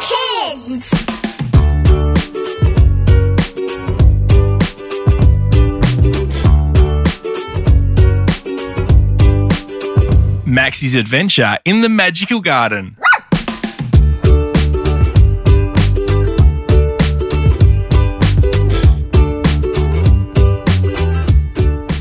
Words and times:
Kids. 0.00 0.90
Maxy's 10.46 10.94
adventure 10.94 11.58
in 11.66 11.82
the 11.82 11.90
magical 11.90 12.40
garden. 12.40 12.96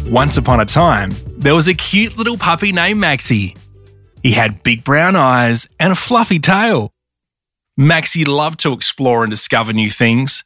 Once 0.10 0.38
upon 0.38 0.62
a 0.62 0.66
time, 0.66 1.12
there 1.38 1.54
was 1.54 1.68
a 1.68 1.74
cute 1.74 2.18
little 2.18 2.38
puppy 2.38 2.72
named 2.72 2.98
Maxy. 2.98 3.56
He 4.26 4.32
had 4.32 4.64
big 4.64 4.84
brown 4.84 5.16
eyes 5.16 5.70
and 5.80 5.94
a 5.94 5.96
fluffy 5.96 6.40
tail. 6.40 6.92
Maxy 7.78 8.26
loved 8.26 8.60
to 8.62 8.74
explore 8.74 9.24
and 9.24 9.30
discover 9.30 9.72
new 9.72 9.92
things. 9.92 10.44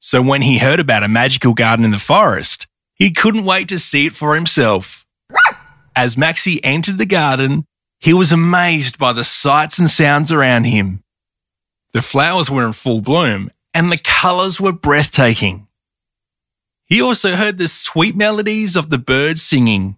So 0.00 0.22
when 0.22 0.42
he 0.42 0.58
heard 0.58 0.78
about 0.78 1.02
a 1.02 1.08
magical 1.08 1.52
garden 1.52 1.84
in 1.84 1.90
the 1.90 1.98
forest, 1.98 2.68
he 2.94 3.10
couldn't 3.10 3.44
wait 3.44 3.66
to 3.70 3.78
see 3.80 4.06
it 4.06 4.14
for 4.14 4.36
himself. 4.36 5.04
As 5.96 6.16
Maxy 6.16 6.62
entered 6.62 6.98
the 6.98 7.06
garden, 7.06 7.64
he 7.98 8.14
was 8.14 8.30
amazed 8.30 9.00
by 9.00 9.12
the 9.12 9.24
sights 9.24 9.80
and 9.80 9.90
sounds 9.90 10.30
around 10.30 10.66
him. 10.66 11.02
The 11.92 12.02
flowers 12.02 12.48
were 12.48 12.66
in 12.66 12.72
full 12.72 13.02
bloom 13.02 13.50
and 13.74 13.90
the 13.90 14.00
colours 14.04 14.60
were 14.60 14.70
breathtaking. 14.70 15.66
He 16.86 17.02
also 17.02 17.34
heard 17.34 17.58
the 17.58 17.66
sweet 17.66 18.14
melodies 18.14 18.76
of 18.76 18.90
the 18.90 18.98
birds 18.98 19.42
singing. 19.42 19.97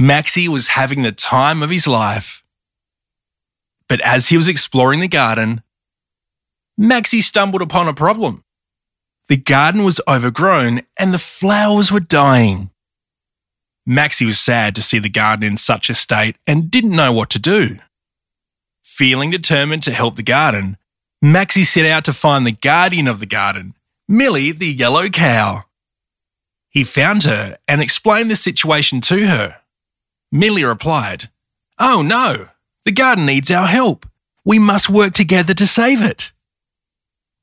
Maxy 0.00 0.46
was 0.46 0.68
having 0.68 1.02
the 1.02 1.10
time 1.10 1.60
of 1.60 1.70
his 1.70 1.88
life. 1.88 2.44
But 3.88 4.00
as 4.02 4.28
he 4.28 4.36
was 4.36 4.46
exploring 4.48 5.00
the 5.00 5.08
garden, 5.08 5.60
Maxy 6.76 7.20
stumbled 7.20 7.62
upon 7.62 7.88
a 7.88 7.92
problem. 7.92 8.44
The 9.28 9.36
garden 9.36 9.82
was 9.82 10.00
overgrown 10.06 10.82
and 10.96 11.12
the 11.12 11.18
flowers 11.18 11.90
were 11.90 11.98
dying. 11.98 12.70
Maxy 13.84 14.24
was 14.24 14.38
sad 14.38 14.76
to 14.76 14.82
see 14.82 15.00
the 15.00 15.08
garden 15.08 15.44
in 15.44 15.56
such 15.56 15.90
a 15.90 15.94
state 15.94 16.36
and 16.46 16.70
didn't 16.70 16.92
know 16.92 17.12
what 17.12 17.28
to 17.30 17.40
do. 17.40 17.80
Feeling 18.84 19.30
determined 19.32 19.82
to 19.82 19.90
help 19.90 20.14
the 20.14 20.22
garden, 20.22 20.76
Maxy 21.20 21.64
set 21.64 21.86
out 21.86 22.04
to 22.04 22.12
find 22.12 22.46
the 22.46 22.52
guardian 22.52 23.08
of 23.08 23.18
the 23.18 23.26
garden, 23.26 23.74
Millie 24.06 24.52
the 24.52 24.68
yellow 24.68 25.08
cow. 25.08 25.64
He 26.68 26.84
found 26.84 27.24
her 27.24 27.58
and 27.66 27.82
explained 27.82 28.30
the 28.30 28.36
situation 28.36 29.00
to 29.00 29.26
her. 29.26 29.56
Millie 30.30 30.64
replied, 30.64 31.30
Oh 31.78 32.02
no, 32.02 32.48
the 32.84 32.92
garden 32.92 33.26
needs 33.26 33.50
our 33.50 33.66
help. 33.66 34.06
We 34.44 34.58
must 34.58 34.90
work 34.90 35.14
together 35.14 35.54
to 35.54 35.66
save 35.66 36.02
it. 36.02 36.32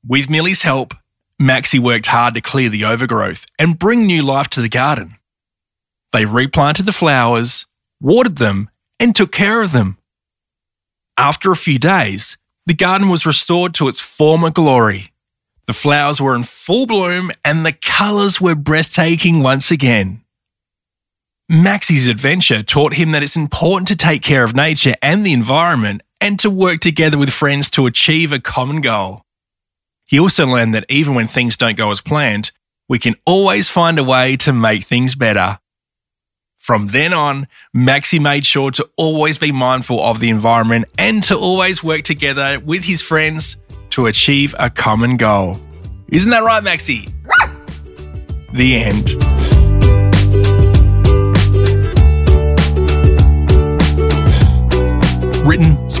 With 0.06 0.30
Millie's 0.30 0.62
help, 0.62 0.94
Maxy 1.38 1.78
worked 1.78 2.06
hard 2.06 2.34
to 2.34 2.40
clear 2.40 2.68
the 2.68 2.84
overgrowth 2.84 3.44
and 3.58 3.78
bring 3.78 4.06
new 4.06 4.22
life 4.22 4.48
to 4.50 4.60
the 4.60 4.68
garden. 4.68 5.16
They 6.12 6.24
replanted 6.24 6.86
the 6.86 6.92
flowers, 6.92 7.66
watered 8.00 8.36
them, 8.36 8.70
and 8.98 9.14
took 9.14 9.32
care 9.32 9.62
of 9.62 9.72
them. 9.72 9.98
After 11.16 11.50
a 11.50 11.56
few 11.56 11.78
days, 11.78 12.36
the 12.66 12.74
garden 12.74 13.08
was 13.08 13.26
restored 13.26 13.74
to 13.74 13.88
its 13.88 14.00
former 14.00 14.50
glory. 14.50 15.12
The 15.66 15.72
flowers 15.72 16.20
were 16.20 16.34
in 16.34 16.44
full 16.44 16.86
bloom 16.86 17.30
and 17.44 17.66
the 17.66 17.72
colours 17.72 18.40
were 18.40 18.54
breathtaking 18.54 19.42
once 19.42 19.70
again. 19.70 20.22
Maxy's 21.48 22.08
adventure 22.08 22.64
taught 22.64 22.94
him 22.94 23.12
that 23.12 23.22
it's 23.22 23.36
important 23.36 23.86
to 23.88 23.96
take 23.96 24.20
care 24.20 24.42
of 24.42 24.56
nature 24.56 24.94
and 25.00 25.24
the 25.24 25.32
environment 25.32 26.02
and 26.20 26.40
to 26.40 26.50
work 26.50 26.80
together 26.80 27.16
with 27.16 27.30
friends 27.30 27.70
to 27.70 27.86
achieve 27.86 28.32
a 28.32 28.40
common 28.40 28.80
goal. 28.80 29.22
He 30.08 30.18
also 30.18 30.44
learned 30.44 30.74
that 30.74 30.86
even 30.88 31.14
when 31.14 31.28
things 31.28 31.56
don't 31.56 31.76
go 31.76 31.92
as 31.92 32.00
planned, 32.00 32.50
we 32.88 32.98
can 32.98 33.14
always 33.24 33.68
find 33.68 33.96
a 33.96 34.04
way 34.04 34.36
to 34.38 34.52
make 34.52 34.84
things 34.84 35.14
better. 35.14 35.60
From 36.58 36.88
then 36.88 37.12
on, 37.12 37.46
Maxy 37.72 38.18
made 38.18 38.44
sure 38.44 38.72
to 38.72 38.88
always 38.96 39.38
be 39.38 39.52
mindful 39.52 40.02
of 40.02 40.18
the 40.18 40.30
environment 40.30 40.86
and 40.98 41.22
to 41.24 41.36
always 41.36 41.84
work 41.84 42.02
together 42.02 42.58
with 42.58 42.82
his 42.82 43.00
friends 43.00 43.56
to 43.90 44.06
achieve 44.06 44.52
a 44.58 44.68
common 44.68 45.16
goal. 45.16 45.58
Isn't 46.08 46.30
that 46.30 46.42
right, 46.42 46.64
Maxy? 46.64 47.08
the 48.52 48.76
end. 48.76 49.25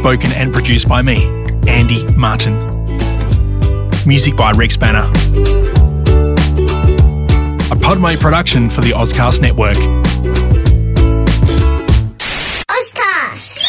Spoken, 0.06 0.30
and 0.34 0.52
produced 0.52 0.88
by 0.88 1.02
me, 1.02 1.16
Andy 1.66 2.06
Martin. 2.16 2.54
Music 4.06 4.36
by 4.36 4.52
Rex 4.52 4.76
Banner. 4.76 5.02
A 7.72 7.76
Podmo 7.76 8.16
production 8.20 8.70
for 8.70 8.82
the 8.82 8.92
Ozcast 8.92 9.40
Network. 9.40 9.76
Ostash 12.70 13.64